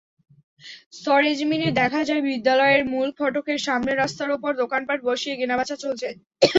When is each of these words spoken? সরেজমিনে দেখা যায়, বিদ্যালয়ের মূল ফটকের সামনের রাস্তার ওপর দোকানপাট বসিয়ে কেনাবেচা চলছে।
সরেজমিনে 1.01 1.69
দেখা 1.81 2.01
যায়, 2.03 2.21
বিদ্যালয়ের 2.27 2.83
মূল 2.91 3.09
ফটকের 3.17 3.59
সামনের 3.65 3.99
রাস্তার 3.99 4.29
ওপর 4.31 4.51
দোকানপাট 4.61 4.99
বসিয়ে 5.07 5.39
কেনাবেচা 5.39 5.75
চলছে। 5.83 6.07